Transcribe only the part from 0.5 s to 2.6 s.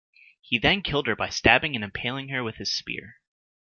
Then he killed her by stabbing and impaling her with